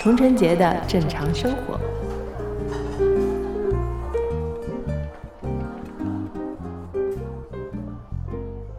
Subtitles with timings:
[0.00, 1.78] 童晨杰的正常生活。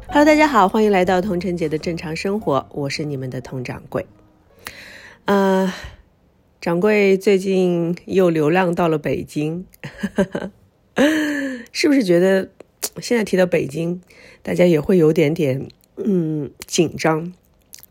[0.07, 4.07] Hello，大家好，欢迎来到童晨杰的正常生活，我是你们的童掌柜。
[5.25, 5.71] 呃，
[6.61, 9.65] 掌柜最近又流浪到了北京，
[11.71, 12.49] 是不是觉得
[12.97, 14.01] 现在提到北京，
[14.43, 17.31] 大家也会有点点嗯紧张？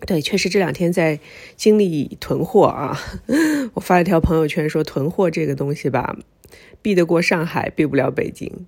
[0.06, 1.18] 对，确实这两天在
[1.56, 3.00] 经历囤货啊。
[3.72, 6.18] 我发了条朋友圈说，囤货这个东西吧，
[6.82, 8.66] 避得过上海，避不了北京。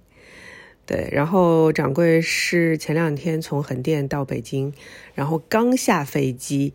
[0.86, 4.72] 对，然后掌柜是前两天从横店到北京，
[5.14, 6.72] 然后刚下飞机，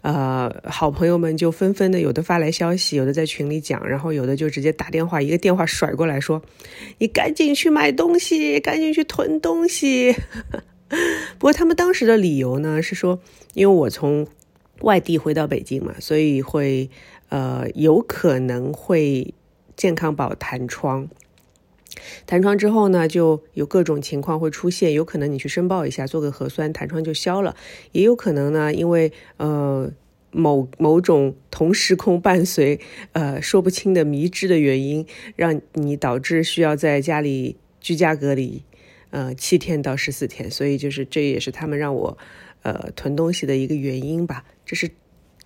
[0.00, 6.40] 呃，好朋友们就纷纷的，有的发来消息，有的在群里讲，然后有的就直接打电话，一个电话甩过来说
[6.98, 10.14] ：“你赶紧去买东西，赶紧去囤东西。
[11.38, 13.20] ”不过他们当时的理由呢是说，
[13.54, 14.26] 因为我从
[14.82, 16.88] 外地回到北京嘛，所以会
[17.28, 19.34] 呃有可能会
[19.76, 21.08] 健康宝弹窗，
[22.26, 27.54] 弹窗之后呢就有各种情况会出现，有可能你去申报一下，做个核酸，弹窗就消了；
[27.92, 29.90] 也有可能呢，因为呃
[30.30, 32.80] 某某种同时空伴随
[33.12, 38.62] 呃说不清的迷之的原因，让你导致需要在家里居家隔离。
[39.10, 42.18] 呃，七天到十四天，所以就是这也是他们让我，
[42.60, 44.90] 呃，囤东西的一个原因吧，这是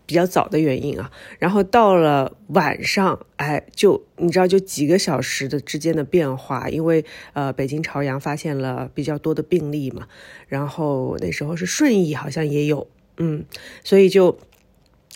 [0.06, 1.10] 比较早的原因啊。
[1.38, 10.06] 然后到了晚上，哎，就你知道，就几个小时的之间的变化，因为呃，北京朝阳发现了比较多的病例嘛，
[10.48, 13.44] 然后那时候是顺义好像也有，嗯，
[13.82, 14.38] 所以就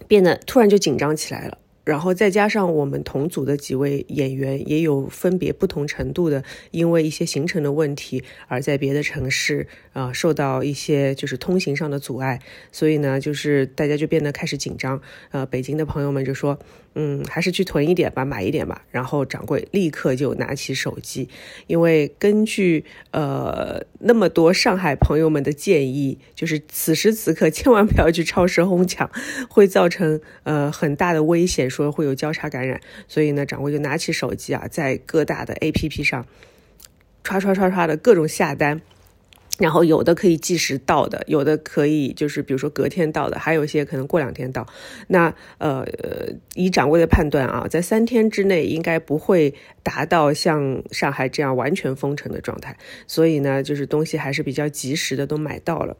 [0.07, 1.59] 变得突然就紧张起来了。
[1.87, 6.43] 然后再加上我们同组的几位演员也有分别不同程度的，
[6.73, 12.41] 因为一些行程的问题而在别的城市啊受到一些就是通行上的阻碍，
[12.73, 15.01] 所以呢，就是大家就变得开始紧张。
[15.31, 16.59] 呃，北京的朋友们就说。
[16.99, 18.83] 嗯，还是去囤一点吧，买一点吧。
[18.91, 21.29] 然后掌柜立刻就拿起手机，
[21.67, 29.11] 因为根据呃那么多上海朋友们的建议，就是此时此刻千万不要去超市哄抢，
[29.51, 32.81] 会造成呃很大的危险，说会有交叉感染。
[33.07, 36.27] 所以呢，掌柜就拿起手机啊，在各大的 APP 上
[37.23, 38.81] 刷刷刷刷的各种下单。
[39.59, 44.67] 然后有的可以计时到的，有的可以就是比如说隔天到的，还有一些可能过两天到。
[45.09, 45.87] 那呃，
[46.55, 52.77] 以掌柜的判断啊，在三天之内应该不会达到像上海这样完全封城的状态。
[53.07, 55.97] 所以呢，就是东西还是比较及时的都买到了。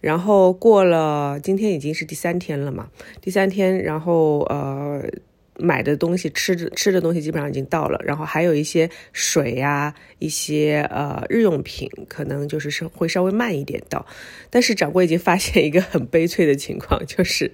[0.00, 2.88] 然后过了今天已经是第三天了嘛，
[3.20, 5.02] 第三天，然后呃。
[5.58, 14.04] 买的东西、吃的吃的东西基本上已经到了，然后还有一些水呀、一些呃日用品，可能就是是会稍微慢一点到。
[14.50, 17.52] 但是掌柜已经发现一个很悲催的情况，就是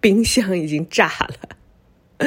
[0.00, 2.26] 冰箱已经炸了。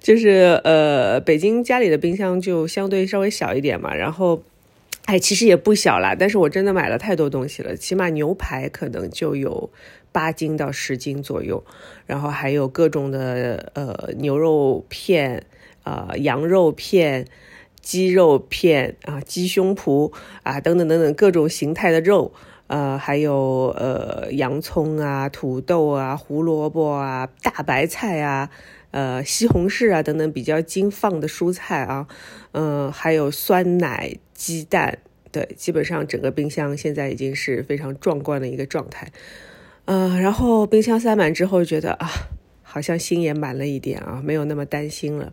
[0.00, 4.42] 就是呃，北京家里的冰箱就相对稍微小一点嘛，然后
[5.06, 9.70] 哎，其实也不小啦，但是我真的买了太多东西了，起码牛排可能就有。
[10.14, 11.64] 八斤到十斤左右，
[12.06, 15.44] 然后还有各种的呃牛肉片、
[15.82, 17.26] 啊羊肉片、
[17.80, 20.12] 鸡肉片啊鸡胸脯
[20.44, 22.32] 啊等等等等各种形态的肉，
[22.68, 28.48] 呃还有呃洋葱啊、土豆啊、胡萝卜啊、大白菜啊、
[28.92, 32.06] 呃西红柿啊等等比较精放的蔬菜啊，
[32.52, 34.98] 嗯还有酸奶、鸡蛋，
[35.32, 39.10] 对，基本上整个冰箱现在已经是非常壮观的一个状态。
[39.86, 42.08] 呃，然后冰箱塞满之后，觉得啊，
[42.62, 45.32] 好像心也满了一点啊，没有那么担心了。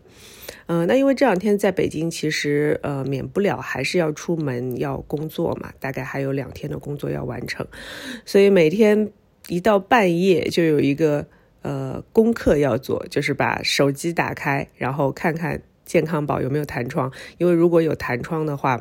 [0.66, 7.66] 嗯，那因为这两天在北京，其实呃，免不了还是要出门要工作嘛，大概还有两天的工作要完成，
[8.24, 9.10] 所以每天
[9.48, 11.26] 一到半夜就有一个
[11.62, 18.80] 呃功课要做，就是把手机打开，然后看看健康宝有没有弹窗，因为如果有弹窗的话，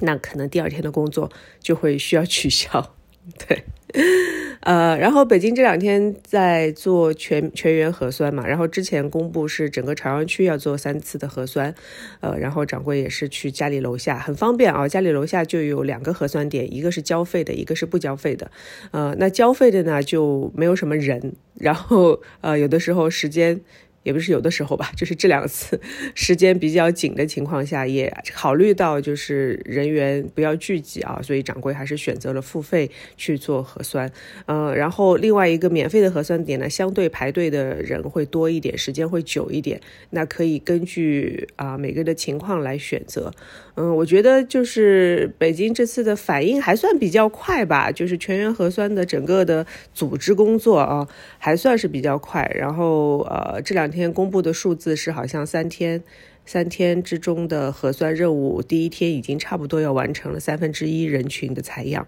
[0.00, 1.30] 那可能第二天的工作
[1.60, 2.94] 就会需要取消。
[3.48, 3.64] 对。
[4.60, 11.74] 呃，然后北京这两天在做全全员核酸嘛，然后之前公布是整个朝阳区要做三次的核酸，
[12.20, 18.50] 呃，然后掌柜也是去家里楼下，很方便啊，家里楼下就有两个核酸点，一个是交费的，一个是不交费的，
[18.92, 23.60] 呃，那交费的呢就没有什么人，然后呃有的时候时间
[24.02, 25.80] 也不是有的时候吧，就是这两次
[26.14, 34.10] 时间比较紧的情况下，也考虑到就是人员不要聚集啊，所以掌柜还是选择了付费去做核酸。
[34.46, 43.32] 呃，然后另外一个免费的核酸点呢，相对排队的人会多一点，时间会久一点，那可以根据啊每个人的情况来选择。
[43.74, 51.08] 嗯，我觉得就是北京这次的反应还算比较快吧，就是全员核酸的整个的组织工作啊，
[51.38, 52.44] 还算是比较快。
[52.54, 56.02] 然后呃，这两天公布的数字是好像三天，
[56.44, 62.06] 三天之中的核酸任务，第一天已经差不多要完成了三分之一人群的采样。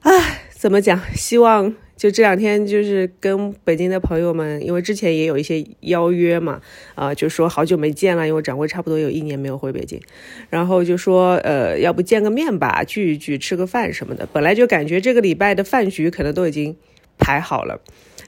[0.00, 0.98] 唉，怎么讲？
[1.14, 1.74] 希望。
[1.96, 6.60] 就这两天，就是跟北京的朋友们，因为之前也有一些邀约嘛，
[6.96, 10.00] 啊，就说好久没见了，因为掌柜差不多有一年没有回北京，
[10.50, 14.28] 然后就说，呃，要不见个面吧，聚一聚，吃个饭什么的。
[14.32, 16.76] 本来就感觉这个礼拜的饭局可能都已经
[17.16, 17.80] 排好了，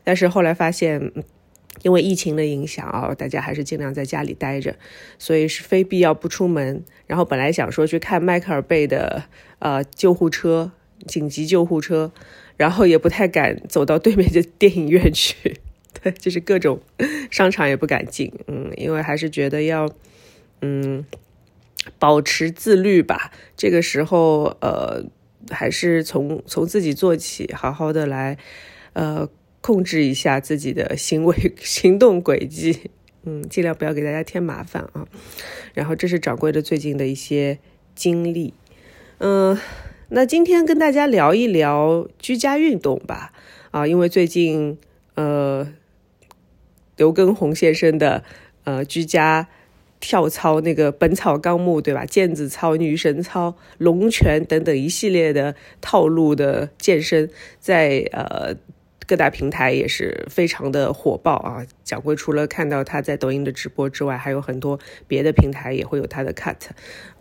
[0.04, 1.12] 但是后来发现，
[1.82, 4.76] 因为疫情的影响啊，大家还是尽量在家里待着，
[5.19, 6.84] 所以是非必要不出门。
[7.08, 9.24] 然后本来想说去看迈克尔贝的
[9.58, 10.70] 呃救护车，
[11.08, 12.12] 紧急救护车。
[12.56, 15.61] 然后也不太敢走到对面的电影院去，
[16.03, 16.81] 对，就是各种
[17.31, 19.88] 商场也不敢进，嗯，因为还是觉得要，
[20.62, 21.05] 嗯，
[21.99, 23.31] 保持自律吧。
[23.56, 25.05] 这个时候，呃，
[25.50, 28.38] 还是从从自己做起，好好的来，
[28.94, 29.29] 呃，
[29.61, 32.91] 控制一下自己的行为 行动轨迹，
[33.25, 35.06] 嗯，尽量不要给大家添麻烦啊。
[35.75, 37.58] 然后，这是掌柜的最近的一些
[37.94, 38.55] 经历，
[39.19, 39.58] 嗯。
[40.08, 43.32] 那今天跟大家聊一聊居家运动吧，
[43.73, 44.79] 啊，因为最近
[45.14, 45.67] 呃，
[46.97, 48.23] 刘畊宏先生的
[48.64, 49.49] 呃居家
[49.99, 52.06] 跳操那个《本草纲目》对吧？
[52.06, 58.56] 毽子操、女神操、龙拳等等一系列的套路的健身，在呃。
[59.06, 61.64] 各大平台也是非常的火爆啊！
[61.85, 66.56] 掌柜除了看到他在抖音的直播之外，还有很多别的平台也会有他的 cut。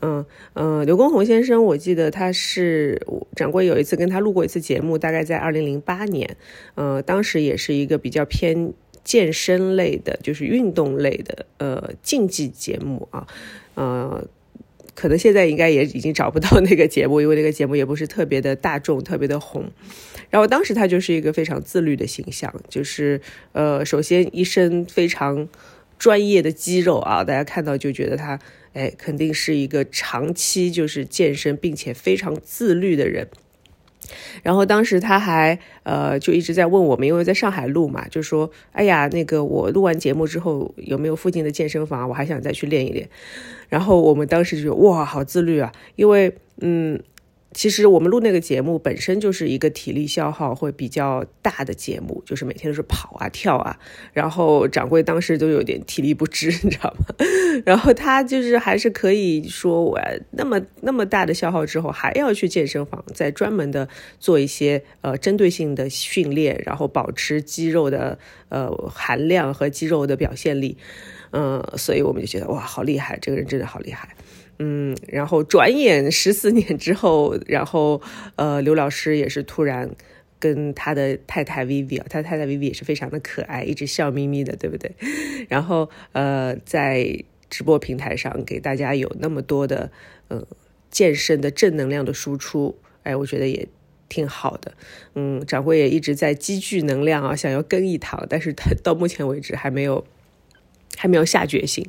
[0.02, 3.06] 嗯嗯，刘畊宏先生，我记得他是
[3.36, 6.36] 掌柜有一次跟他录过一次节目，大概在二零零八年。
[6.76, 8.74] 嗯，当时也是一个比较偏
[9.04, 13.28] 健身类的，就是运动类的呃竞技节目啊，
[13.76, 14.28] 呃。
[14.96, 19.70] 可能现在应该也已经找不到那个节目，因为那个节目也不是特别的大众，特别的红。
[20.32, 23.22] 然后当时他就是一个非常自律的形象，就是
[23.52, 25.48] 呃，首先一身非常
[26.00, 28.40] 专业的肌肉啊，大家看到就觉得他
[28.74, 33.28] 哎，肯定是一个长期就是健身并且非常自律的人。
[34.44, 43.10] 然后当时他还呃就一直在问我们，因为在上海录嘛，就说哎呀，那个我录完节目之后有没有附近的健身房，我还想再去练一练。
[43.70, 47.02] 然后我们当时就哇，好自律啊，因为嗯。
[47.56, 53.80] 其实我们录那个节目本身就是一个体力消耗会比较大的节目，就是每天都是跑啊跳啊。
[54.12, 57.16] 然后掌柜当时都有点体力不支， 你知道吗？
[57.66, 59.98] 然后他就是还是可以说我
[60.32, 63.88] 那么那么大的消耗之后，还要去健身房再专门的
[64.20, 68.20] 做一些呃针对性的训练，然后保持肌肉的
[68.50, 70.78] 呃含量和肌肉的表现力。
[71.32, 74.10] 嗯，所以我们就觉得哇，好厉害，这个人真的好厉害。
[74.60, 78.02] 嗯，然后转眼十四年之后，然后
[78.36, 79.90] 呃，刘老师也是突然
[80.40, 84.92] 跟他的太太 Vivi 啊，他太太 Vivi 也是非常的可爱，一直笑眯眯的，对不对？
[85.50, 89.92] 然后呃，在直播平台上给大家有那么多的
[90.30, 90.46] 呃
[90.90, 93.68] 健身的正能量的输出，哎，我觉得也
[94.08, 94.74] 挺好的。
[95.16, 100.06] 嗯，掌柜也一直在积聚能量啊，想要跟一堂，但是他 到目前为止还没有。
[100.96, 101.86] 还没有下决心，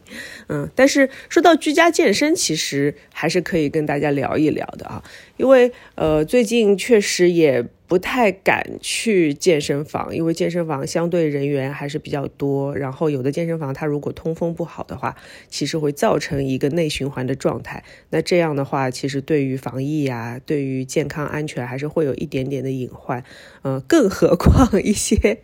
[0.48, 5.02] 嗯，但是说到居家健身，其实还是可以跟大家聊一聊的啊，
[5.36, 15.14] 因为呃，最近确实也不太敢去健身房，因为健身房相对人员还是比较多，然后有的健身房它如果通风不好的话，
[15.48, 23.22] 其实会造成一个内循环的状态，那这样的话，其实对于防疫啊，对于健康安全还是会有一点点的隐患，
[23.62, 25.38] 嗯，更何况一些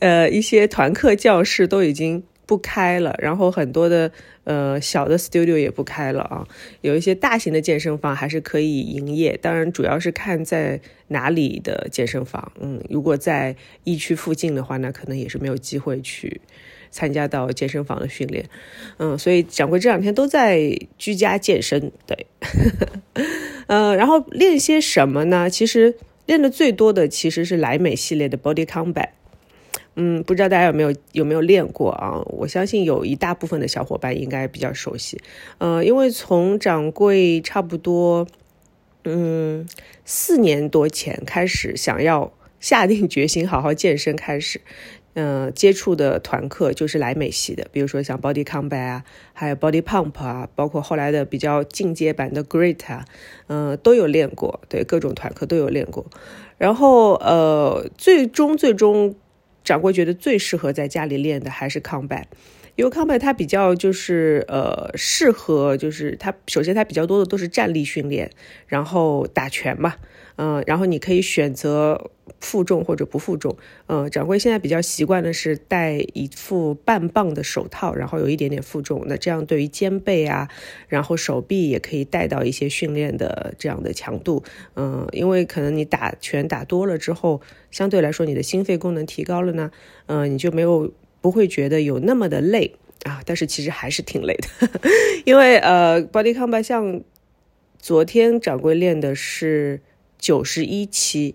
[0.00, 2.24] 呃一些团课教室都已经。
[2.50, 4.10] 不开了，然后很多的
[4.42, 6.44] 呃小的 studio 也不开了啊，
[6.80, 12.50] 有一些大型的健身房还是可以营业，当然主要是看在哪里的健身房。
[12.60, 13.54] 嗯，如果在
[13.84, 16.40] 疫区附近的话，那可能也是没有机会去
[16.90, 18.44] 参加到健身房的训练。
[18.98, 22.26] 嗯，所以掌柜这两天都在居家健身，对，
[23.68, 25.48] 呃，然后练些什么呢？
[25.48, 25.94] 其实
[26.26, 29.10] 练的最多的其实是莱美系列的 Body Combat。
[29.96, 32.22] 嗯，不知道大家有没有有没有练过啊？
[32.26, 35.20] 我相信有一大部分的小伙伴应该比较熟悉。
[35.58, 38.26] 呃，因为从掌柜差不多，
[39.04, 39.66] 嗯，
[40.04, 44.60] 四年多前开始想要下定决心好好健身开始，
[45.14, 53.04] 嗯，接触的团课就是莱美系的，比如说像 Body Combat 啊，还有 Body Pump 啊，包括后来的比较进阶版的 Great 啊，
[53.48, 56.06] 嗯，都有练过，对，各种团课都有练过。
[56.58, 59.14] 然后，呃，最终最终，
[59.70, 62.26] 掌柜觉得最适合在家里练的还是康拜。
[62.74, 68.28] 因为康拜它比较就是呃适合，就是它首先它比较多的都是站立训练，
[68.66, 69.94] 然后打拳嘛，
[70.42, 73.54] 嗯，然后你可以选择负重或者不负重，
[73.88, 80.48] 嗯，掌柜现在比较习惯的是戴一副半磅的手套，然后有一点点负重，那这样对于肩背啊，
[80.88, 84.42] 然后手臂也可以带到一些训练的这样的强度，
[84.76, 89.70] 嗯，因为可能你打拳打多了之后，相对来说你的心肺功能提高了呢，
[90.06, 90.90] 嗯，你就没有。
[91.22, 92.76] 不会觉得有那么的累。
[93.04, 94.70] 啊，但是其实还是挺累的，
[95.26, 97.02] 因为呃，Body Combat 像
[97.78, 99.82] 昨天掌柜练的是
[100.20, 101.34] 九十一期，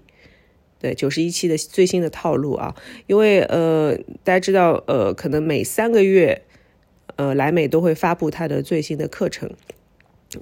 [0.79, 2.75] 对，九十一期的最新的套路啊，
[3.07, 6.43] 因为呃，大家知道呃，可能每三个月
[7.17, 9.51] 呃，莱美都会发布它的最新的课程，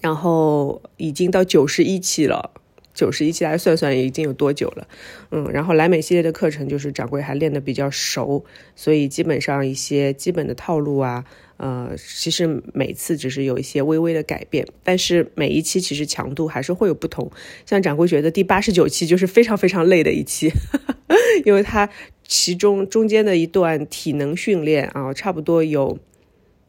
[0.01, 2.51] 然后已经到九十一期了。
[2.93, 4.87] 九十一期来算算已经有多久了，
[5.31, 8.45] 嗯，然后莱美系列的课程就是掌柜还练得比较熟，
[8.75, 11.25] 所以基本上一些基本的套路啊，
[11.57, 17.31] 呃，其实每次只是有一些微微的改变，但是每一期其实强度还是会有不同。
[17.65, 20.51] 像掌柜觉得第八十九期就是非常非常累的一期，
[21.45, 21.89] 因为它
[22.27, 25.99] 其中中间的一段体能训练啊，差不多有。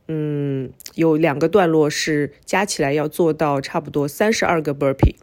[0.06, 5.14] 嗯，有两个段落是加起来要做到差不多三十二个 burpee，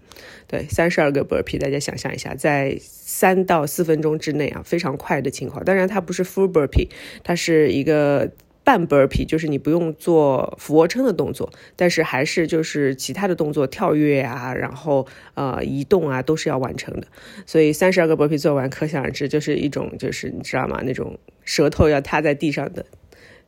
[0.47, 5.63] 对，三十二个 burpee，大家想象一下，在三到四分钟之内啊，非常快的情况。
[5.63, 6.87] 当然，它不是 full burpee，
[7.23, 8.31] 它是一个
[8.63, 17.07] 半 burpee，就是你不用做俯卧撑的动作，但是还是就是其他的动作，跳跃啊，然后呃移动啊，都是要完成的。
[17.45, 20.81] 所以三十二个 burpee 做完，可想而知，就是一种就是你知道吗？
[20.85, 22.85] 那种舌头要塌在地上的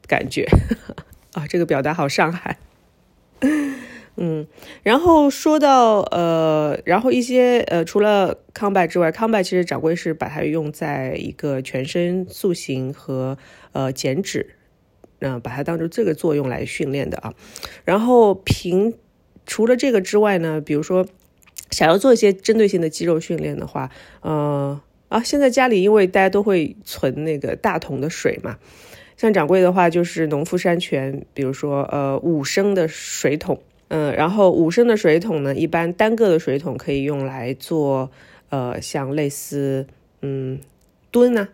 [0.07, 0.47] 感觉。
[1.33, 2.57] 啊，这个表达好上海，
[4.17, 4.45] 嗯，
[4.83, 13.35] 然后说到呃，然后一些呃，除了康拜之外，康拜其实掌柜是把它用在一个全身塑形和
[13.71, 14.55] 呃减脂，
[15.23, 17.33] 嗯，把它当做这个作用来训练的啊。
[17.85, 18.93] 然后平
[19.45, 21.07] 除了这个之外呢，比如说
[21.71, 23.89] 想要做一些针对性的肌肉训练的话，
[24.21, 28.57] 呃啊，现在家里因为大家都会存那个大桶的水嘛。
[29.15, 38.11] 像掌柜的话，就是农夫山泉，比如说呃五升的水桶，嗯，然后五升的水桶呢，一般单个的水桶可以用来做
[38.49, 39.85] 呃像类似
[40.21, 40.59] 嗯
[41.11, 41.49] 蹲啊，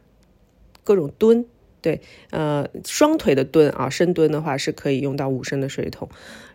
[0.85, 1.45] 各种蹲，
[1.81, 6.09] 对，呃双腿的蹲啊，深蹲的话是可以用到五升的水桶，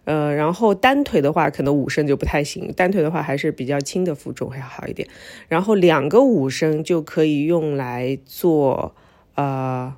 [0.04, 5.08] 呃，然后单腿的话可能五升就不太行，单腿的话还是比较轻的负重会好一点，
[5.48, 8.94] 然后两个五升就可以用来做
[9.34, 9.96] 呃。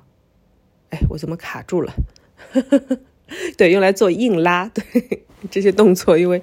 [0.89, 1.91] 哎，我怎么卡住了？
[3.57, 6.41] 对，用来做硬拉，对这些动作，因为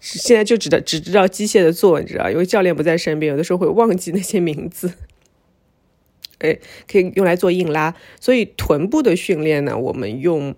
[0.00, 4.92] 现在就只知只知道机械的做，你知道，因为教练不在身边，有的时候会忘记那些名字。
[6.40, 6.58] 哎，
[6.90, 10.54] 可以用来做硬拉，所以臀部的训练呢，我们用。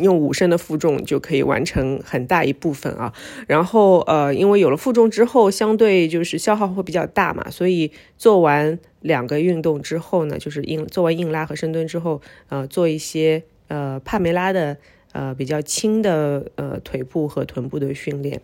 [0.00, 3.14] 用五升的负重就可以完成很大一部分啊，
[3.48, 12.20] 然后呃，因为有了负重之后，相对就是消耗会比较大嘛，所以做完两个运动之后呢，就是硬做完硬拉和深蹲之后，
[12.50, 14.76] 呃，做一些呃帕梅拉的
[15.12, 18.42] 呃比较轻的呃腿部和臀部的训练。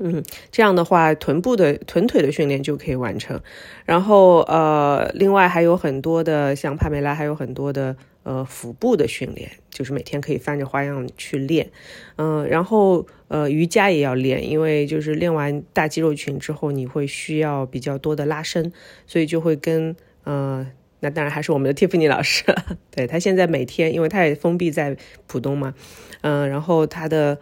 [0.00, 3.40] 嗯，这样的话，臀部的臀腿的训练就可以完成。
[3.84, 11.70] 然后，呃，另外还有很多的，像帕梅拉，还有很多的，呃，腹部的训练，就是每天可以翻着花样去练。
[12.16, 18.72] 嗯，然后，呃，瑜伽也要练，因为就是练完大肌肉群之后，你会需要比较多的拉伸，
[19.06, 20.64] 所以就会跟，呃，
[21.00, 22.44] 那当然还是我们的蒂芙尼老师，
[22.94, 25.74] 对他现在每天，因为他也封闭在浦东嘛，
[26.20, 27.38] 嗯，然后他的。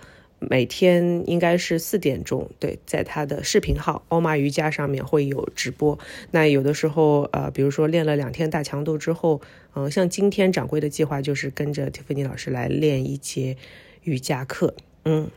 [0.49, 5.99] 每天应该是四点钟，对，在他的视频号“欧玛瑜伽”上面会有直播。
[6.31, 9.41] 那有的时候，呃，比如说练了两天大强度之后，
[9.75, 13.57] 嗯，像今天掌柜的计划就是跟着蒂芙尼老师来练一节
[14.05, 14.75] 瑜伽课，
[15.05, 15.29] 嗯，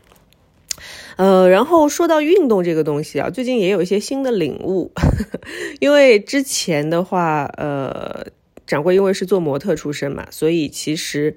[1.16, 4.92] 呃，然后说到运动这个东西啊，最近也有一些新的领悟，
[5.80, 8.26] 因为之前的话，呃，
[8.66, 11.34] 掌柜因为是做模特出身嘛，所以其实，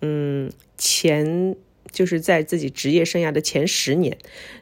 [0.00, 1.56] 嗯，前。
[1.90, 4.16] 就是在自己职业生涯的前十年，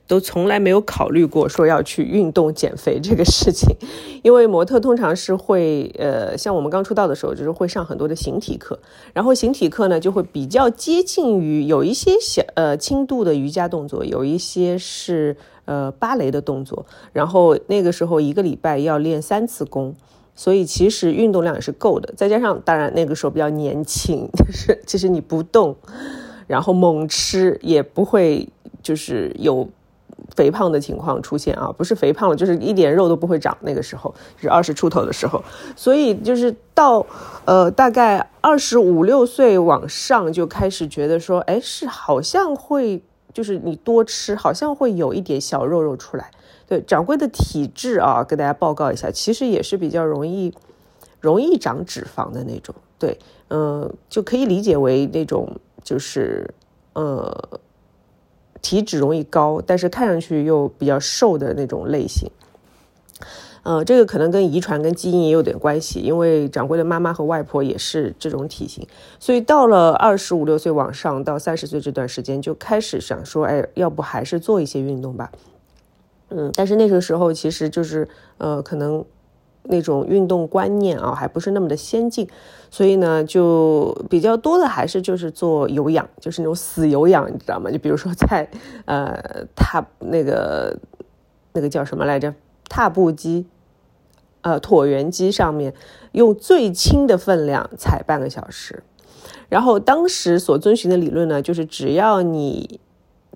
[0.07, 3.77] 都从来没有考虑过说要去运动减肥这个事情，
[4.23, 8.81] 因为模特通常是会，呃，像我们刚出道的时候，就是会上很多的形体课，
[9.13, 15.37] 然后形体课呢就会比较接近于有一些小呃轻度的瑜伽动作，有一些是
[15.67, 19.95] 呃芭蕾的动作，然后那个时候一个礼拜要练三次功。
[20.37, 22.15] 所以其实运动量也是够的。
[22.17, 25.77] 再加上，当然那个时候比较年轻， 就是其实你不动，
[26.51, 28.49] 然后猛吃也不会
[28.83, 29.69] 就是有。
[30.37, 33.57] 肥胖的情况出现啊，不是肥胖了，就是一点肉都不会长。
[33.63, 35.43] 那个时候是二十出头的时候，
[35.75, 37.05] 所以就是到
[37.47, 43.03] 呃大概二十五六岁往上就开始觉得说，哎，是好像会
[43.35, 46.31] 就是你多吃，好像会有一点小肉肉出来。
[46.69, 50.55] 对，掌柜的体质啊，跟大家报告一下，其实也是比较容易
[51.19, 52.75] 容易长脂肪的那种。
[52.99, 56.53] 对，嗯，就可以理解为那种就是
[56.93, 57.61] 呃。
[58.63, 62.31] 体脂容易高，但是看上去又比较瘦的那种类型，
[63.63, 68.87] 呃，这个可能跟遗传跟基因也有点关系，因为掌柜的妈妈和外婆也是这种体型，
[69.19, 75.33] 所以到了二十五六岁往上到三十岁这段时间，就开始想说，哎，要不还是做一些运动吧，
[76.29, 78.07] 嗯，但是那个时候其实就是
[78.37, 79.03] 呃，可能。
[79.65, 82.29] 那种运动观念啊，还不是那么的先进，
[82.71, 87.71] 所以呢，就比较多的还是就是做有氧，就是那种死有氧，你知道吗？
[87.71, 88.49] 就比如说在
[88.87, 90.79] 呃踏那个
[91.53, 92.35] 那个叫什么来着，
[92.69, 93.47] 踏步机，
[94.41, 95.75] 呃椭圆机上面
[96.13, 98.83] 用最轻的分量踩半个小时，
[99.49, 102.81] 然后当时所遵循的理论呢，就是只要你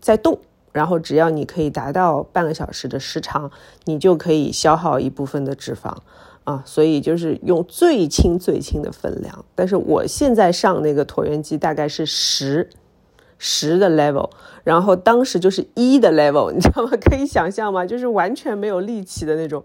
[0.00, 0.38] 在动。
[0.74, 3.52] 然后只要你可以达到半个小时的时长，
[3.84, 5.98] 你就可以消耗一部分的脂肪
[6.42, 6.64] 啊。
[6.66, 9.44] 所以就是用最轻最轻的分量。
[9.54, 12.68] 但是我现在上那个椭圆机大概是十
[13.38, 14.30] 十的 level，
[14.64, 16.90] 然后当时就是一的 level，你知道吗？
[17.00, 17.86] 可以想象吗？
[17.86, 19.62] 就是完全没有力气的那种。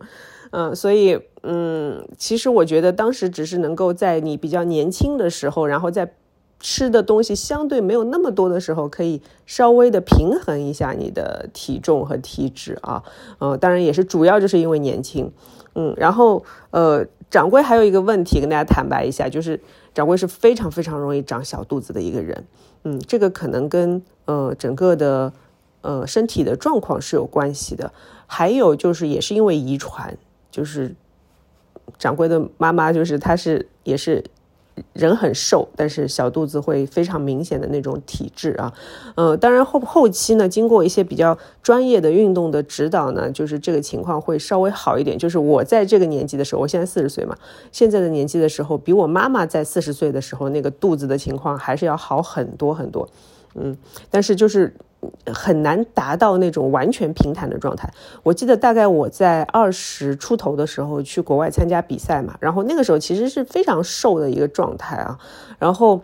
[0.51, 6.13] 嗯，所以嗯，其实我觉得当时只是能够在你比较年轻的时候，然后在。
[6.59, 13.03] 吃的东西相对没有那么多的时候，可以稍微的平衡一下你的体重和体脂啊，
[13.39, 15.31] 嗯，当然也是主要就是因为年轻，
[15.75, 19.61] 嗯，然后呃，掌柜还有一个问题跟大家坦白一下，就是
[19.93, 22.45] 掌柜是非常非常容易长小肚子的一个人，
[22.83, 25.31] 嗯，这个可能跟呃整个的
[25.81, 27.93] 呃身体的状况是有关系的，
[28.27, 30.17] 还有就是也是因为遗传，
[30.51, 30.93] 就是
[31.97, 34.25] 掌柜的妈妈就是她是也是。
[34.93, 38.73] 人很瘦，但是小肚子会非常明显的那种体质啊，
[39.15, 45.17] 呃，当然后后期呢，经过一些比较专业的运动的指导呢，就是这个情况会稍微好一点。
[45.17, 47.35] 就是我在这个年纪的时候，我现在四十岁嘛，
[47.71, 53.07] 现在的年纪的时候，比我妈妈在四十岁的时候那个肚子的情况还是要好很多很多，
[53.55, 53.77] 嗯，
[54.09, 54.73] 但是就是。
[55.33, 57.89] 很难达到那种完全平坦的状态。
[58.23, 65.17] 我记得大概我在二十出头的时候去国外参加比赛嘛，然后那个时候其实是非常瘦的一个状态啊。
[65.57, 66.01] 然后，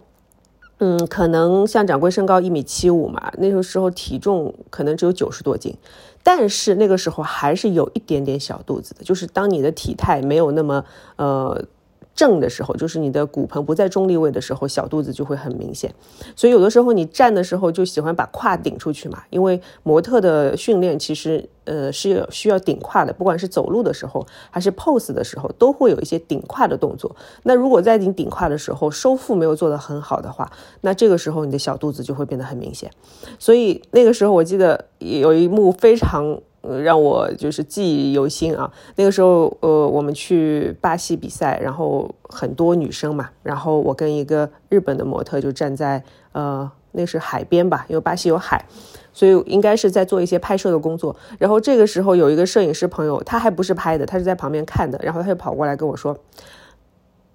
[0.80, 5.76] 嗯，可能像掌柜身高一米七五嘛，那个时候体重可能只有九十多斤，
[6.24, 9.04] 但是那个时候还是有一点点小肚子的。
[9.04, 10.86] 就是当你的体态没有那么
[11.18, 11.66] 呃。
[12.16, 15.94] 正的时候，就是你的骨盆不在中立位的时候，小肚子就会很明显。
[16.36, 27.14] 所以有的时候你站的时候就喜欢把胯顶出去嘛，因为模特的训练其实呃是需要顶胯的，不管是走路的时候还是 pose 的时候，都会有一些顶胯的动作。
[27.44, 30.50] 那如果在你顶胯的时候收腹没有做得很好的话，
[30.82, 32.90] 那这个时候你的小肚子就会变得很明显。
[33.38, 36.40] 所以那个时候我记得有一幕非常。
[36.84, 38.72] 让我就是记忆犹新啊！
[38.96, 48.66] 那个时候，呃，我们去巴西比赛，然后很多女生嘛，然后我跟一个日本的模特就站在呃，那是海边吧，因为巴西有海，
[49.14, 51.16] 所以应该是在做一些拍摄的工作。
[51.38, 56.18] 然后这个时候有一个摄影师朋友，他还不是拍的，他是在旁边看的，然后他就跑过来跟我说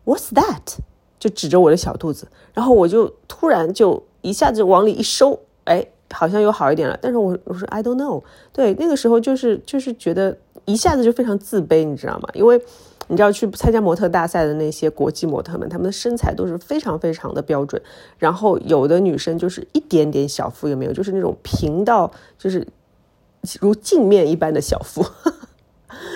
[0.04, 0.78] ：“What's that？”
[1.18, 5.86] 就指着我的小肚子，然后我就突然就一下子往里一收，哎。
[6.12, 12.28] 好像又好一点了，但是我我说 I don't know，对，那个时候就是就是觉得一下子就非常自卑，你知道吗？
[12.34, 12.60] 因为
[13.08, 17.80] 你知道去参加模特大赛的那些国际模特们，他们的身材都是非常非常的标准，
[18.18, 22.66] 然后有的女生就是一点点小腹也没有，就是那种平到就是
[23.60, 25.04] 如镜面一般的小腹。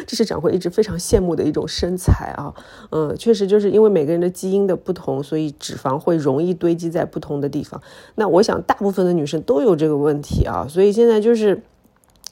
[0.06, 2.54] 这是掌柜一直非常羡慕的一种身材啊，
[2.90, 7.80] 嗯，确实就是因为每个人的基因的不同，所以脂肪会容易堆积在不同的地方。
[8.14, 11.62] 那我想大部分的女生都有这个问题啊，所以现在就是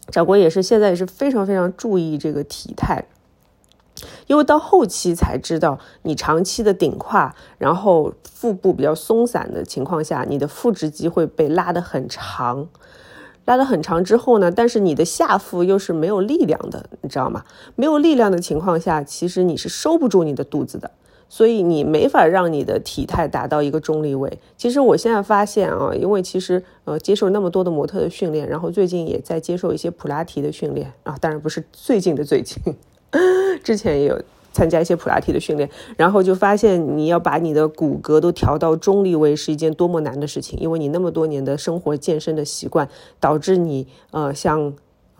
[0.08, 3.04] 掌柜也是现在也是非常非常注意这个体态，
[4.26, 12.68] 因为到后期才知道，你长期的顶胯，然后腹部比较松散的情况下，你的腹直肌会被拉得很长。
[13.44, 17.44] 拉得很长之后呢，但是你的下腹又是没有力量的，你知道吗？
[17.74, 20.90] 没有力量的情况下，其实你是收不住你的肚子的，
[21.28, 24.38] 所以你没法让你的体态达到一个中立位。
[24.56, 32.56] 其实我现在发现啊，因为其实呃接受那么多的模特的训练，然后最近也在接受一些普拉提的训练啊，当然不是最近的最近，
[33.64, 42.88] 之前也有参加一些普拉提的训练，然后就发现你要把你的骨骼都调到中立位是一件多么难的事情，因为你那么多年的生活健身的习惯，
[43.18, 44.72] 导致你呃像。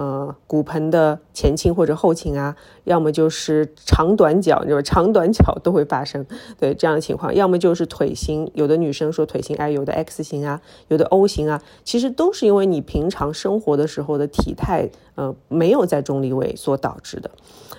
[0.03, 6.27] 呃，骨盆的前倾或者后倾啊，要么就是长短脚，就是长短脚都会发生，
[6.59, 17.31] 对这样的情况，要么就是腿型，有的女生说腿型哎，有的 X 型啊，有的 O 型啊，其实都是因为你平常生活的时候的体态呃没有在中立位所导致的，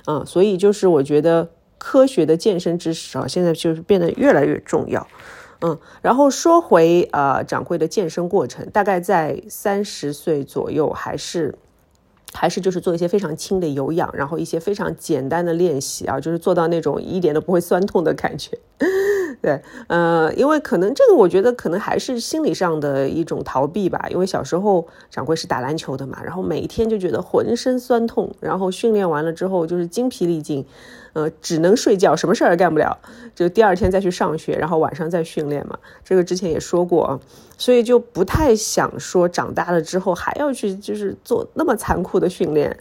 [0.06, 5.06] 嗯，所以就是我觉得科学的健身知识啊，现在就是变得越来越重要，
[5.60, 11.58] 嗯，然后说回呃掌柜的健身过程，大概在三十岁左右还是。
[12.34, 18.58] 还是就是做一些非常轻的有氧，然后一些非常简单的练习啊，就是做到那种一点都不会酸痛的感觉。
[19.42, 24.08] 对，呃，因为可能这个，我觉得可能还是心理上的一种逃避吧。
[24.10, 30.66] 因为小时候掌柜是打篮球的嘛，然后每天就觉得浑身酸痛，然后训练完了之后就是精疲力尽。
[31.14, 32.98] 呃，只能睡觉，什么事儿也干不了，
[33.36, 35.78] 就第二天再去上学，然后晚上再训练嘛。
[36.04, 37.20] 这个之前也说过啊，
[37.56, 42.76] 所以就不太想说长大了之后还要去就是做那么残酷的训练，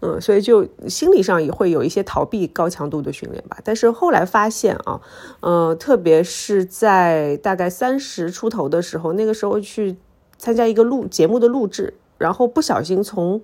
[0.00, 3.58] 嗯，所以就心理上也会有一些逃避高强度的训练吧。
[3.64, 5.00] 但是后来发现啊，
[5.40, 9.96] 嗯，特别是在大概三十出头的时候，那个时候去
[10.38, 13.42] 参加一个录节目的录制，然后不小心从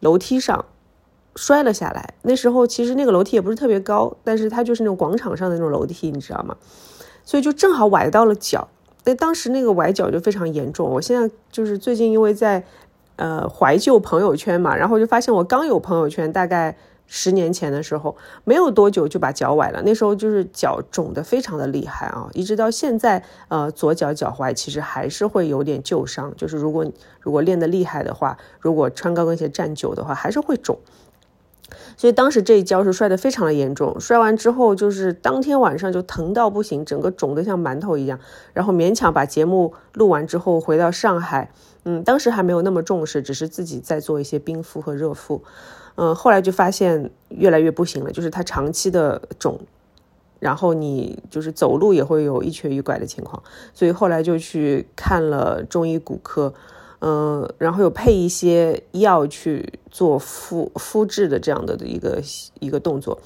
[0.00, 0.64] 楼梯上。
[1.36, 6.56] 摔了下来，那时候其实那个楼梯也不是特别高，但是它就是那种广场上的那种楼梯，你知道吗？
[7.24, 8.66] 所以就正好崴到了脚，
[9.04, 10.88] 那当时那个崴脚就非常严重。
[10.88, 12.64] 我现在就是最近因为在
[13.16, 26.86] 呃怀旧朋友圈嘛，然后就发现我刚有朋友圈，大概十年前的时候，没有多久就把脚崴了，那时候就是脚肿的非常的厉害啊，一直到现在，呃左脚脚踝其实还是会有点旧伤，就是如果
[27.20, 30.78] 如果练得厉害的话，如果穿高跟鞋站久的话，还是会肿。
[31.96, 38.20] 所以当时这一跤是摔得非常的严重，摔完之后就是当天晚上就疼到不行，整个肿得像馒头一样，
[38.52, 41.50] 然后勉强把节目录完之后回到上海，
[41.84, 45.42] 嗯，当时还没有那么重视，只是自己在做一些冰敷和热敷，
[45.94, 49.58] 嗯，后来就发现越来越不行了，就是它长期的肿，
[50.38, 56.52] 然后你就是走路也会有一瘸一拐的情况，所以后来就去看了中医骨科。
[57.06, 62.20] 嗯，然后有配一些药去做敷敷治的这样的一个
[62.58, 63.16] 一个动作，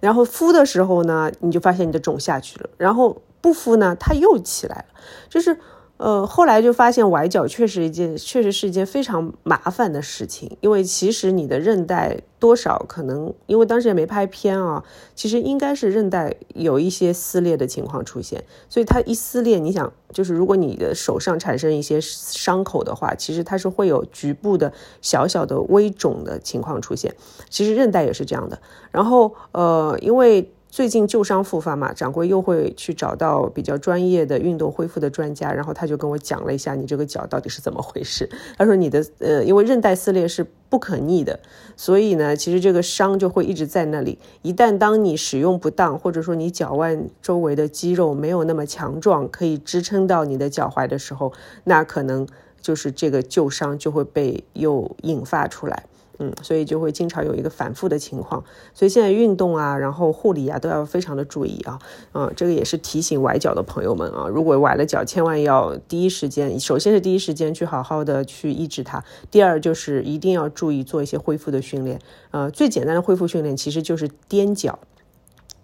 [0.00, 5.00] 然后敷的时候呢，你就发现你的肿下去了，然后不敷呢，它又起来了，
[5.30, 5.56] 就是。
[6.00, 10.56] 呃，后来就发现崴脚确实一件，确实是一件非常麻烦的事情。
[10.62, 14.82] 因为其实你的韧带多少可能，因为当时也没拍片啊，
[15.14, 18.42] 其实应该是韧带有一些撕裂的情况出现。
[18.70, 27.14] 所以它一撕裂，你想，就是如果你的手上产生一些伤口的话，其实它是会有局部的小小的微肿的情况出现。
[27.50, 28.58] 其实韧带也是这样的。
[28.90, 30.50] 然后，呃，因为。
[30.70, 38.28] 最近旧伤复发嘛，掌柜又会去找到比较专业的运动恢复的专家，然后他就跟我讲了一下你这个脚到底是怎么回事。
[38.56, 41.38] 他说你的呃，因为韧带撕裂是不可逆的，
[41.76, 44.16] 所以呢，其实这个伤就会一直在那里。
[44.42, 51.32] 一旦当你使用不当，或者说你脚腕周围的肌肉没有那么强壮，可以支撑到你的脚踝的时候，
[51.64, 52.24] 那可能
[52.62, 55.84] 就是这个旧伤就会被又引发出来。
[56.22, 61.78] 嗯，所以就会经常有一个反复的情况，所以现在运动啊，然后护理啊，都要非常的注意啊。
[62.12, 71.98] 嗯，这个也是提醒崴脚的朋友们啊，如果崴了脚，千万要第一时间，首先是第一时间去好好的去医治它，第二就是一定要注意做一些恢复的训练。
[72.32, 74.78] 呃，最简单的恢复训练其实就是踮脚，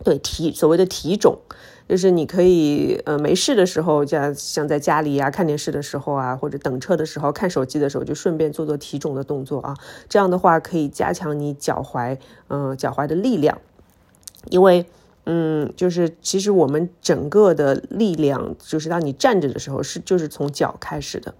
[0.03, 1.37] 对提所谓的提踵。
[1.89, 9.77] 就是你可以，呃，没事的时候，像像在家里呀看电视的时候啊，或者等车的时候看手机的时候，就顺便做做提踵的动作啊。
[10.09, 12.19] 这样的话可以加强你脚踝，
[12.49, 13.61] 嗯，脚踝的力量。
[14.51, 14.85] 因为，
[15.27, 21.35] 嗯，就是其实我们整个的力量，就是当你站着的时候，是就是从脚开始的，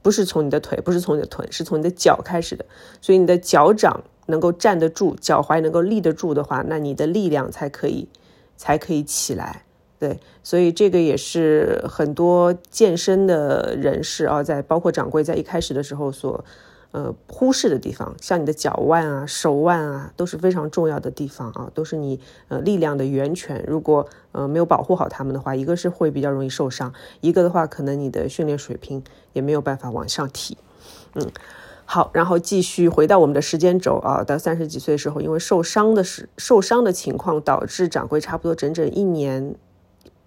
[0.00, 2.64] 不是从你的腿，不是从你的臀，是从你的脚开始的。
[3.00, 8.08] 所以你的脚掌能够站得住，脚踝能够立得住的话，那你的力量才可以，
[8.56, 9.64] 才可以起来。
[9.98, 16.44] 对，所以这个也是很多健身的人士啊，在包括掌柜在一开始的时候所，
[16.92, 23.64] 呃，忽视的地方，像你的脚腕啊、手腕啊，都是非常重要的地方啊，都是你呃力量的源泉。
[23.66, 30.56] 如果呃没有保护好他们的话，一个是会比较容易受伤，一个的话可能你的训练水平也没有办法往上提。
[31.16, 31.26] 嗯，
[31.84, 39.56] 好，然后继续回到我们的时间轴啊，到三十几岁的时候，因为受伤的是受伤的情况，导致掌柜差不多整整一年。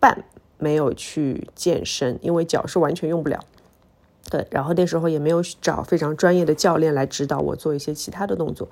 [0.02, 0.26] 半
[0.58, 3.40] 没有去健身，因为脚是完全用不了。
[4.30, 8.70] 对，然后那时候也没有找非常专业的教练来指导我做一些其他的动作，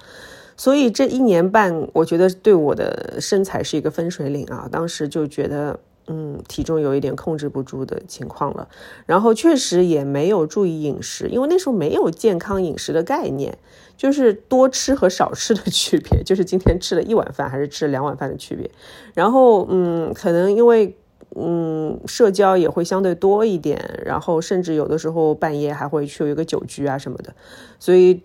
[0.56, 4.70] 所以这一年半，我觉得对我的身材是一个分水岭啊。
[4.72, 8.70] 当时就觉得，嗯，体重有一点控制不住的情况了。
[9.06, 13.58] 然后确实也没有注意饮食，因为那时候没有健康饮食的概念，
[13.98, 18.70] 就是多吃和少吃的区别，就是今天吃了一碗饭还是吃了两碗饭的区别。
[19.14, 20.96] 然后，嗯，可能因为。
[21.36, 27.34] 嗯，社交也会相对多一点，然后甚至有的时候半夜还会去有一个酒局啊什么的，
[27.80, 28.24] 所以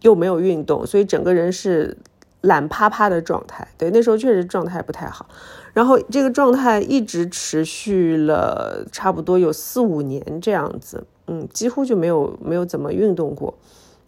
[0.00, 1.96] 又没有运动，所以整个人是
[2.40, 3.68] 懒趴趴的状态。
[3.78, 5.28] 对，那时候确实状态不太好，
[5.72, 13.54] 然后这个状态一直持续了差不多有四五年这样子，嗯，几乎就没有没有怎么运动过，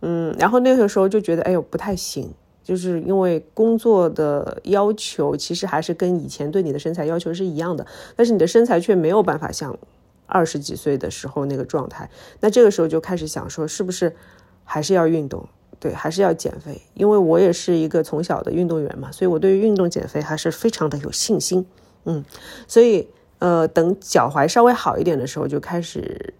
[0.00, 2.34] 嗯，然后那个时候就觉得哎呦不太行。
[2.64, 9.78] 就是因为工作的要求，其实还是跟以前对你的身材要求是一样的，但是你的身材却没有办法像
[10.26, 12.08] 二十几岁的时候那个状态。
[12.40, 14.16] 那这个时候就开始想说，是不是
[14.64, 15.46] 还是要运动？
[15.78, 16.80] 对，还是要减肥？
[16.94, 21.66] 因为我也是一个从小的运动员嘛，所以我对于运动减肥还是非常的有信心。
[22.06, 22.24] 嗯，
[22.66, 23.06] 所以
[23.40, 26.32] 呃，等脚踝稍微好一点的时候，就开始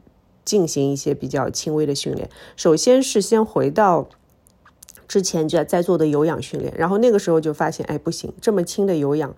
[0.42, 2.30] 进行一些比较轻微的训练。
[2.56, 4.08] 首先是先回到。
[5.06, 9.34] 之前就在做的有氧训练，然后那个时候就发现，哎，不行，这么轻的有氧，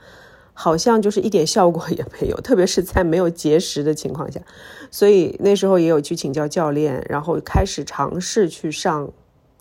[0.53, 4.41] 好像就是一点效果也没有， 特别是在没有节食的情况下。
[4.91, 9.11] 所以那时候也有去请教教练，然后开始尝试去上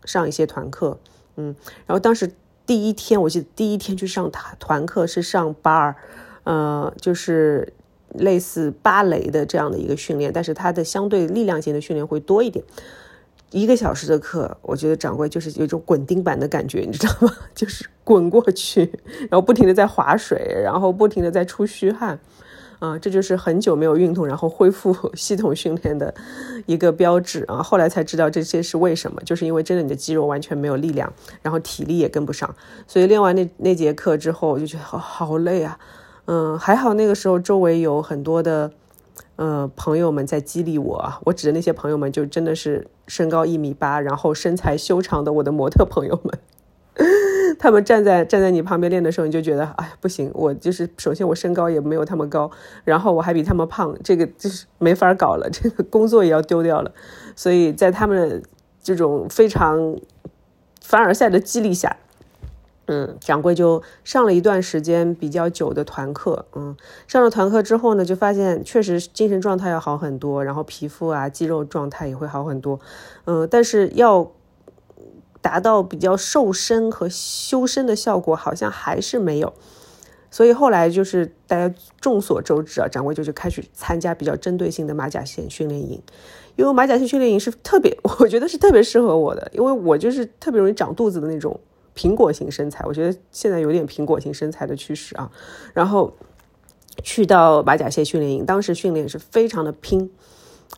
[0.03, 0.99] 上一些团课，
[1.35, 2.31] 嗯，然后当时
[2.65, 5.95] 第一天，我记得第一天去上团团课是上 bar，
[6.43, 7.73] 呃，就是
[8.13, 12.63] 类似芭蕾的这样的一个训练，但是它的相对力量型的训练会多一点。
[13.61, 17.33] 一个小时的课，我觉得掌柜就是有一种滚钉板的感觉，你知道吗？
[17.55, 18.91] 就是滚过去，
[19.29, 22.19] 然后不停的在划水，然后不停的在出虚汗，
[22.79, 26.13] 啊，这就是很久没有运动，然后恢复系统训练的
[26.65, 27.63] 一个标志啊。
[27.63, 32.53] 后来才知道这些是为什么，就是因为真的你的肌肉完全没有力量，然后体力也跟不上，
[32.85, 35.79] 所以练完那那节课之后，我就觉得好好累啊。
[36.25, 38.69] 嗯，还好那个时候周围有很多的。
[39.37, 41.13] 呃，朋友们在激励我。
[41.25, 46.39] 我指的那些朋友们，就真的是身高一米八，然后身材修长的我的模特朋友们。
[47.59, 52.49] 他们站在站在你旁边练的时候，你就觉得，哎，不行，我就是首先我身高也没有他们高，
[52.83, 56.91] 然后我还比他们胖，这个就是没法搞了， 这个工作也要丢掉了。
[57.35, 58.41] 所以在他们
[58.81, 59.97] 这种非常
[60.81, 61.97] 凡尔赛的激励下。
[62.87, 66.75] 嗯，掌柜就上了一段时间比较久的团课，嗯，
[67.07, 72.79] 上了团课之后呢，就发现确实精神状态要好很多，然后皮肤啊、肌肉状态也会好很多，
[73.25, 74.31] 嗯，但是要
[75.41, 79.51] 达到比较瘦身和修身的效果，好像还是没有。
[80.29, 85.99] 所以后来就是大家众所周知啊，掌柜就就开始参加比较针对性的马甲线训练营，
[86.55, 91.59] 因为马甲线训练营是特别， 我觉得是特别适合我的，因为我就是特别容易长肚子的那种。
[91.95, 95.31] 苹果型身材，我觉得现在有点苹果型身材的趋势啊。
[95.73, 96.13] 然后
[97.03, 100.11] 去到马甲线训练营，当时训练是非常的拼，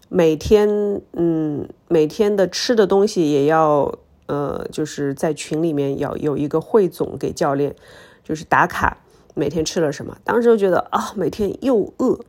[0.10, 7.76] 每天嗯每天的吃的东西也要呃就是在群里面要有一个汇总给教练，
[8.24, 8.98] 就是打卡
[9.34, 10.18] 每天吃了什么。
[10.24, 12.20] 当时就觉得啊，每天又饿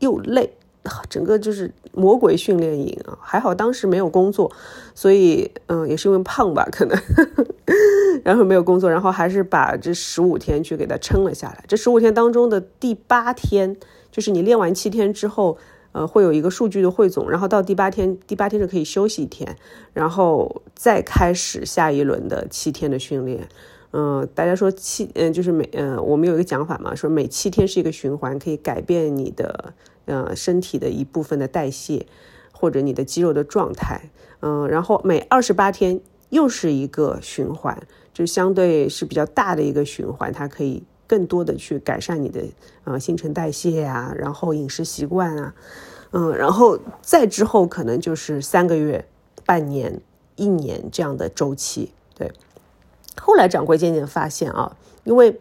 [0.00, 0.57] 又累。
[1.10, 4.50] 整个就是魔鬼训练营啊，还好当时没有工作，
[4.94, 6.98] 所以嗯，也是因为胖吧，可能，
[8.24, 11.64] 然后没有工作，然后还是把这十五天去给它撑了下来。
[11.68, 13.76] 这十五天当中的第八天，
[14.10, 15.58] 就是你练完七天之后，
[15.92, 19.56] 呃，会有一个数据的汇总，然后到第八天，第八天就可以休息一天，
[19.92, 23.46] 然后再开始下一轮的七天的训练。
[23.92, 29.74] 嗯，大家说七，嗯，就是每，嗯，我们有一个讲法嘛，说每七天是一个循环，可以改变你的。
[30.08, 32.06] 呃，身体的一部分的代谢，
[32.50, 34.08] 或者你的肌肉的状态，
[34.40, 42.42] 嗯，然后每二十八天又是一个循环，就相对是比较大的一个循环，它可以更多的去改善你的
[42.84, 45.54] 呃新陈代谢啊，然后饮食习惯啊，
[46.12, 49.06] 嗯，然后再之后可能就是三个月、
[49.44, 50.00] 半年、
[50.36, 51.92] 一年这样的周期。
[52.14, 52.32] 对，
[53.20, 55.38] 后来掌柜渐渐发现啊，因为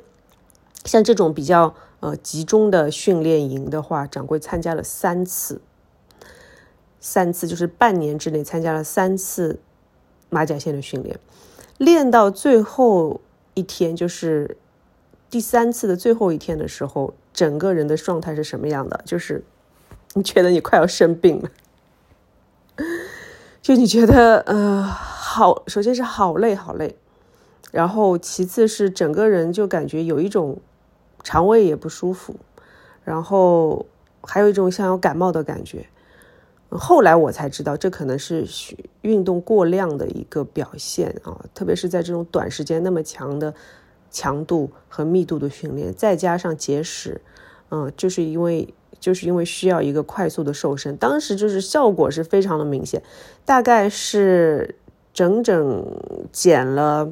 [0.83, 1.73] 像这种比较。
[1.99, 5.59] 呃，集中的训练营的话，掌柜参加了三次，
[6.99, 9.59] 三次就是半年之内参加了三次
[10.29, 11.19] 马甲线的训练，
[11.79, 13.19] 练到最后
[13.55, 14.57] 一天，就是
[15.31, 19.01] 第三次的最后一天的时候，整个人的状态是什么样的？
[19.03, 19.43] 就是
[20.13, 21.49] 你觉得你快要生病了，
[23.59, 26.95] 就你觉得呃，好，首先是好累好累，
[27.71, 30.61] 然后其次是整个人就感觉有一种。
[31.27, 32.37] 肠胃也不舒服，
[33.03, 33.85] 然后
[34.21, 35.85] 还有一种像有感冒的感觉，
[36.69, 38.47] 后来我才知道，这可能是
[39.01, 43.53] 运动过量的一个表现啊，特别是在这种短时间那么强的
[44.09, 47.19] 强度和密度的训练，再加上节食，
[47.71, 53.03] 嗯，就是因为就是因为需要一个快速的瘦身，当时就是效果是非常的明显，
[53.43, 54.75] 大概是
[55.13, 55.85] 整整
[56.31, 57.11] 减了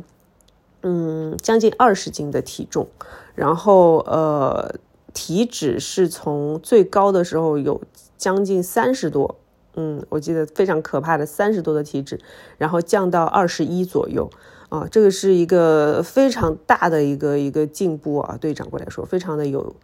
[0.84, 2.88] 嗯将近二十斤的体重，
[3.36, 4.74] 然后呃
[5.14, 7.82] 体脂是从最高的时候有
[8.18, 9.36] 将近三十多。
[9.78, 12.18] 嗯，我记得非常可怕的三十多的体脂，
[12.58, 14.30] 然后降到二十一左右
[14.70, 19.76] 啊，这个是一个非常大的一个一个进步啊，对掌柜来说非常的有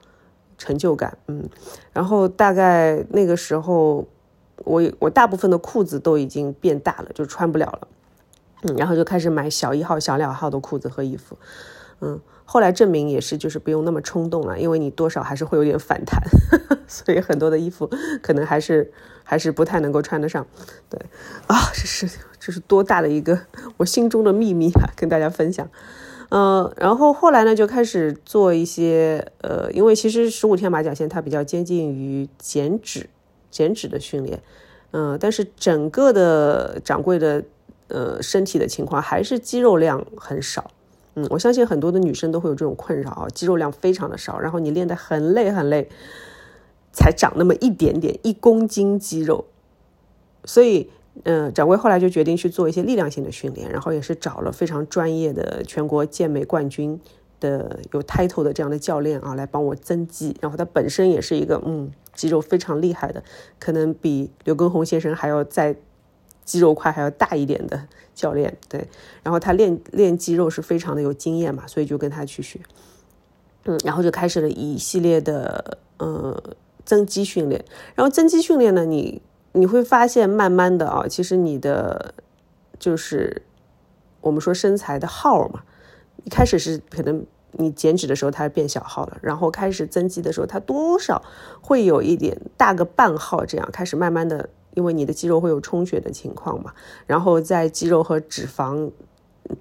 [0.58, 1.18] 成就感。
[1.28, 1.50] 嗯，
[1.92, 4.08] 然后大概那个时候，
[4.64, 7.88] 我我大部分的裤子都已经变大了，就穿不了了。
[8.64, 11.36] 嗯，然后就开始买小一号、小两号的裤子和衣服。
[12.02, 16.20] 嗯，后来证明也是，就是不用那么冲动了，因为你多少还是会有点反弹，
[16.88, 17.90] 所以很多的衣服
[18.22, 18.92] 可能还是
[19.24, 20.46] 还是不太能够穿得上。
[20.90, 21.00] 对，
[21.48, 22.10] 啊，这是
[22.40, 23.40] 这是多大的一个
[23.78, 25.70] 我心中的秘密啊，跟大家分享。
[26.30, 33.10] 嗯，然后后来呢，就开始做一些呃，因为其实十五天马甲线它比较接近于减脂
[33.52, 34.42] 减脂的训练，
[34.92, 37.44] 嗯，但是整个的掌柜的
[37.90, 40.72] 呃身体的情况还是肌肉量很少。
[41.30, 45.90] 我相信很多的女生都会有这种困扰啊，肌肉量非常的少，然后你练得很累很累，
[46.92, 49.46] 才长那么一点点一公斤肌肉，
[50.46, 50.90] 所以，
[51.24, 57.00] 嗯，掌柜后来就决定去做一些力量性的训练，然后也是找了非常专业的全国健美冠军
[57.40, 63.24] 的有 title 的这样的教练啊，来帮我增肌，然后他本身也是一个嗯肌肉非常厉害的，
[63.60, 65.76] 可能比刘畊宏先生还要再。
[66.44, 68.88] 肌肉块还要大一点的教练，对，
[69.24, 72.60] 然后他练练肌肉是非常的有经验嘛，所以就跟他去学，
[73.66, 76.44] 嗯，然后就开始了一系列的呃
[76.84, 77.64] 增肌训练，
[77.96, 79.22] 然后增肌训练呢，你
[79.54, 82.14] 你会发现慢慢的啊，其实你的
[82.80, 83.44] 就是
[84.20, 85.62] 我们说身材的号嘛，
[86.26, 91.22] 一开始是可能你减脂的时候它变小号了，然后开始增肌的时候，它多少
[91.62, 94.50] 会有一点大个半号，这样开始慢慢的。
[94.74, 96.74] 因为你的肌肉会有充血的情况嘛，
[97.06, 98.90] 然后在肌肉和脂肪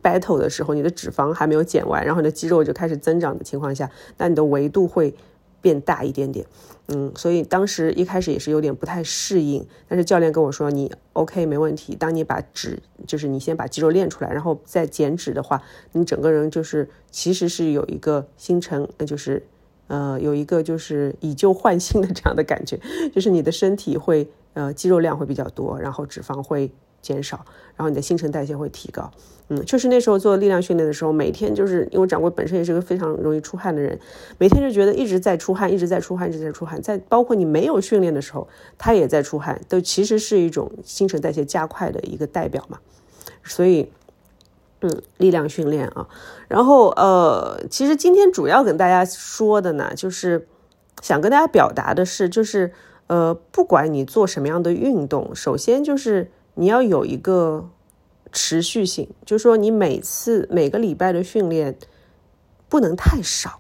[0.03, 5.12] battle 的时候，你的脂肪还没有减完，然后你的肌肉就开始增长的情况下，那你的维度会
[5.61, 6.46] 变大一点点，
[6.87, 15.61] 嗯，所以当时一开始也是有点不太适应，但是教练跟我说你 OK 没问题，当你把脂就是你先把肌肉练出来，然后再减脂的话，
[15.92, 19.44] 你整个人就是其实是有一个新陈，就是
[19.88, 22.79] 呃有一个就是以旧换新的这样的感觉，
[23.12, 24.31] 就是你的身体会。
[24.55, 27.45] 呃，肌肉量会比较多，然后脂肪会减少，
[27.77, 29.11] 然后你的新陈代谢会提高。
[29.53, 33.99] 嗯，确实那时候做力量训练的时候，每天就是因为掌柜本身也是个非常容易出汗的人，
[34.39, 36.81] 每天就觉得一直在出汗，一直在出汗，一直在出汗。
[36.81, 38.47] 在包括你没有训练的时候，
[38.79, 42.79] 他也在出汗，都其实是一种新陈代谢加快的一个代表嘛。
[43.43, 43.91] 所以，
[44.83, 46.09] 嗯，力量训练啊，
[46.47, 50.47] 然后呃，其实今天主要跟大家说的呢，就是
[51.03, 52.73] 想跟大家表达的是，就是。
[53.11, 57.68] 呃，不管你做什么样的运动，首先就是你要有一个
[58.31, 61.77] 持续性，就是说你每次每个礼拜的训练
[62.68, 63.59] 不能太少，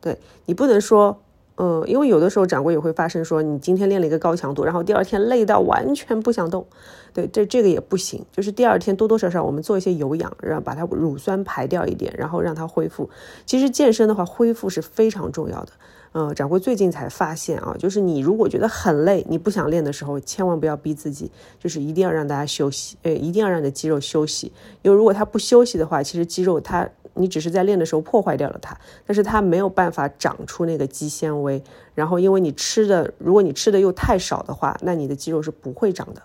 [0.00, 1.22] 对你不能说，
[1.54, 6.66] 呃，因为有的时候掌柜也会发生说，你今天练了一个高强度，然后第二天累到完全不想动，
[7.14, 13.08] 对，这这个也不行，就是第二天多多少少我们做一些有氧，让把它乳酸排掉一点，然后让它恢复。
[13.46, 15.70] 其实健身的话，恢复是非常重要的。
[16.12, 24.50] 嗯，掌柜最近才发现啊，就是你如果觉得很累，你不想练的时候，千万不要逼自己，就是一定要让大家休息，诶，一定要让你的肌肉休息，
[24.82, 31.62] 因为如果它不休息的话，其实肌肉它你只是在练的时候破坏掉了它，但是它没有办法长出那个肌纤维，
[31.94, 36.20] 然后因为你吃的，如果你吃的又太少的话，那你的肌肉是不会长的，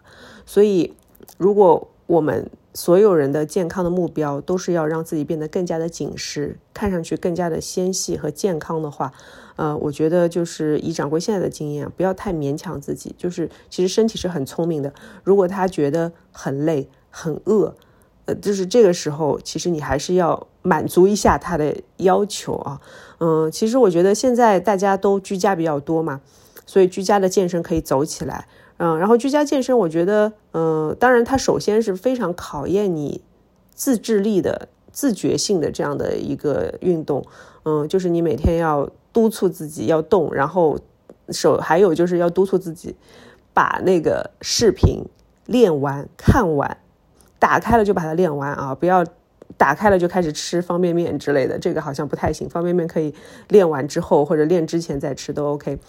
[0.47, 0.91] 所以
[1.37, 9.13] 如果我们所有人的健康的目标都是要让自己变得更加的紧实，看上去更加的纤细和健康的话。
[9.57, 13.15] 呃，我觉得就是以掌柜现在的经验，不要太勉强自己。
[13.17, 17.73] 就是其实身体是很聪明的，如果他觉得很累、很饿，
[18.25, 22.81] 呃，就是这个时候，其实你还是要满足一下他的要求啊。
[23.19, 26.19] 嗯，其实我觉得现在大家都居家比较多嘛，
[26.65, 28.49] 所以居家的健身可以走起来。
[28.75, 33.21] 嗯，然后居家健身，我觉得，嗯，当然它首先是非常考验你
[33.73, 37.25] 自制力的、自觉性的这样的一个运动。
[37.63, 38.89] 嗯，就是你每天要。
[39.15, 40.77] 督促自己要动，然后
[41.29, 42.93] 手还有就是要督促自己
[43.53, 45.05] 把那个视频
[45.45, 46.77] 练完、看完，
[47.39, 48.75] 打开了就把它练完啊！
[48.75, 49.05] 不要
[49.55, 52.49] 打开了就开始吃方便面之类的，这个好像不太行。
[52.49, 53.15] 方便面可以
[53.47, 55.79] 练完之后或者练之前再吃都 OK。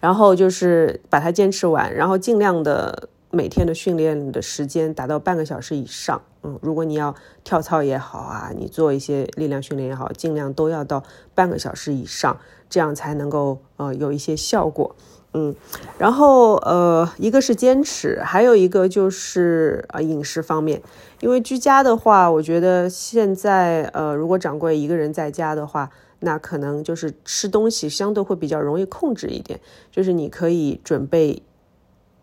[0.00, 6.20] 然后就是把它坚持完，然后尽量的每天的训练的时间达到半个小时以上。
[6.42, 11.02] 嗯，如果你要跳操也好啊，你做一些力量训练也好，尽量都要到
[11.34, 12.38] 半个小时以上，
[12.70, 14.94] 这样才能够呃有一些效果。
[15.34, 15.54] 嗯，
[15.98, 20.80] 然后呃，一个是坚持，还有一个就是呃饮食方面，
[21.20, 29.60] 因为居家的话，我觉得现在呃，如果掌柜一个人在家的话，那可能就是吃东西相对会比较容易控制一点，
[29.90, 31.42] 就是你可以准备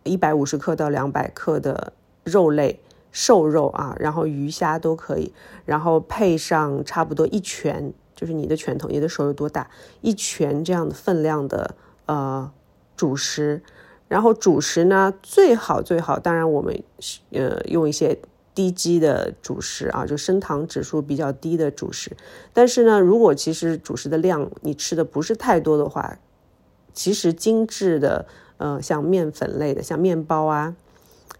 [0.05, 1.91] 一百五十克到两百克的
[2.23, 2.79] 肉类，
[3.11, 5.33] 瘦肉啊，然后鱼虾都可以，
[5.65, 11.75] 然后配上差不多一拳，就是你的拳头，你的手有多大，一拳这样的分量的
[12.05, 12.49] 呃。
[12.97, 13.61] 主食，
[14.07, 16.81] 然后主食呢，最好最好，当然我们
[17.31, 18.17] 呃用一些
[18.53, 22.15] 低基的主食啊，就升糖指数比较低的主食。
[22.53, 26.17] 但是呢，如果其实主食的量你吃的不是太多的话，
[26.93, 28.25] 其实精致的
[28.57, 30.75] 呃像面粉类的，像面包啊，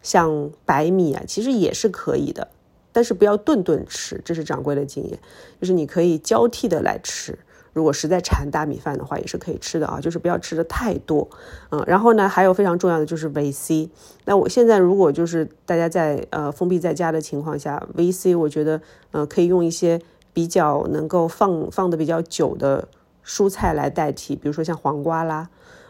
[0.02, 2.48] 像白米啊，其实也是可以的。
[2.92, 5.20] 但是不要顿顿吃，这是掌柜的经验，
[5.60, 7.38] 就是你可以交替的来吃。
[7.74, 11.28] 如果实在馋大米饭的话，也是可以吃的啊，就是不要吃的太多，
[11.72, 13.90] 嗯，然后呢，还有非常重要的就是维 C。
[14.24, 20.00] 那我现在如果就是大家在呃封闭在家的情况下，维 C 我觉得呃可以用一些
[20.32, 22.88] 比较能够放放的比较久的
[23.26, 25.50] 蔬菜来代替，比如说像黄瓜啦，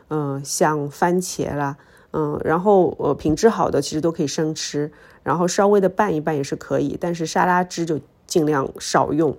[0.10, 1.78] 嗯，像番茄啦，
[2.12, 4.91] 嗯，然后呃品质好的其实都可以生吃，
[5.24, 9.36] 然后稍微的拌一拌也是可以，但是沙拉汁就尽量少用。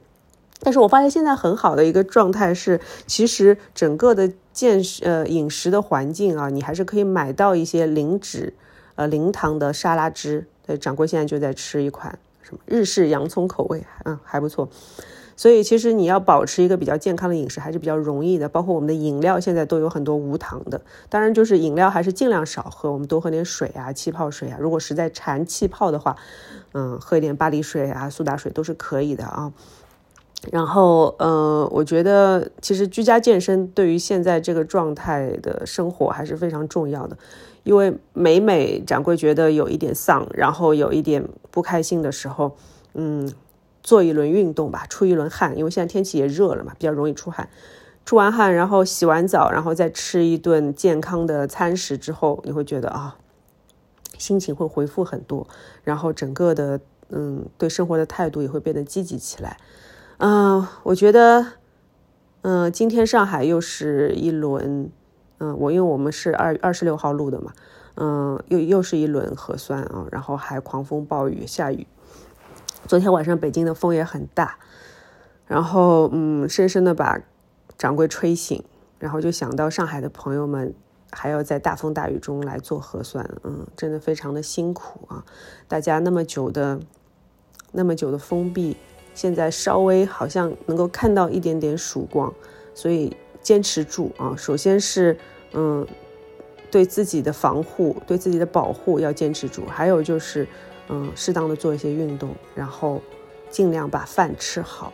[0.61, 8.55] 但是我发现现在很好的一个状态是，其实整个的健呃饮食的环境啊，你还是可以买到一些零脂、
[8.95, 10.47] 呃零糖的沙拉汁。
[10.67, 14.69] 对，掌柜现在就在吃一款什么日式洋葱口味，嗯，还不错。
[15.37, 18.49] 所以其实你要保持一个比较健康的饮食还是比较容易的。
[18.49, 24.57] 包括我们的饮料现在都有很多无糖的，当然就是饮料还是尽量少喝，我们多喝点水啊，气泡水啊。
[24.59, 26.17] 如果实在馋气泡的话，
[26.73, 29.53] 嗯，喝一点巴黎水啊、苏打水都是可以的啊。
[30.53, 37.17] 然后，呃，我觉得其实居家健身对于现在这个状态的生活还是非常重要的，
[37.65, 42.55] 因为每每掌柜觉得有一点丧，然后有一点不开心的时候，
[42.95, 43.33] 嗯，
[43.87, 47.49] 做一轮运动吧，出一轮汗，因为现在天气也热了嘛，比较容易出汗。
[48.05, 53.17] 出完汗，然后洗完澡，然后再吃一顿健康的餐食之后，你会觉得啊，
[54.19, 55.47] 心情会恢复很多，
[55.85, 56.81] 然后整个的，
[57.11, 59.57] 嗯，对生活的态度也会变得积极起来。
[60.19, 61.47] 嗯，我觉得，
[62.43, 64.91] 嗯，今天上海又是一轮，
[65.39, 67.53] 嗯，我因为我们是二二十六号录的嘛，
[67.95, 71.87] 嗯，又又是一轮核酸啊，然后还狂风暴雨下雨，
[72.87, 74.59] 昨天晚上北京的风也很大，
[75.47, 77.21] 然后嗯，深深的把
[77.77, 78.63] 掌柜吹醒，
[78.99, 80.75] 然后就想到上海的朋友们
[81.11, 85.25] 还要在大风大雨中来做核酸，嗯，真的非常的辛苦啊，
[85.67, 86.81] 大家那么久的
[87.73, 88.77] 那么久的封闭。
[89.15, 92.31] 现在稍微好像能够看到一点点曙光，
[92.75, 94.35] 所以坚持住啊！
[94.37, 95.17] 首先是
[95.55, 95.87] 嗯，
[96.71, 100.47] 对自己的防护、对自己的保护要坚持住，还有就是
[100.89, 103.03] 嗯，适当的做一些运动，然后
[103.51, 104.93] 尽量把饭吃好，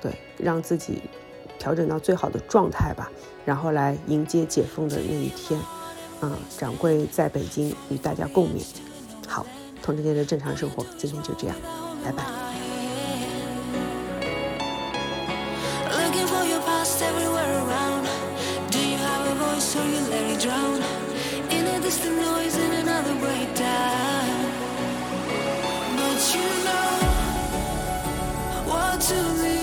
[0.00, 1.02] 对，让自己
[1.58, 3.10] 调整到最好的状态吧，
[3.44, 5.60] 然后来迎接解封的那一天。
[6.22, 8.62] 嗯，掌柜在北京与大家共勉。
[9.26, 9.44] 好，
[9.82, 11.56] 同志间的正常生活，今天就这样，
[12.04, 12.24] 拜拜。
[20.36, 20.82] Drown
[21.48, 24.13] in a distant noise in another breakdown
[29.00, 29.53] to me.